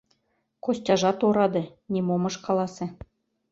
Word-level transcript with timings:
Костяжат 0.63 1.19
ораде, 1.27 1.63
нимом 1.93 2.23
ыш 2.29 2.35
каласе... 2.45 2.85